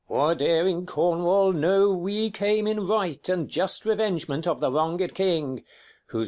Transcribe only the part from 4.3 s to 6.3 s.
of the wronged king, Sc.